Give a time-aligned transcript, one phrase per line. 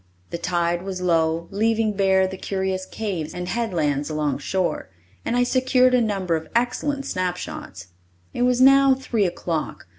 [0.31, 4.89] The tide was low, leaving bare the curious caves and headlands along shore,
[5.23, 7.89] and I secured a number of excellent snapshots.
[8.33, 9.85] It was now three o'clock.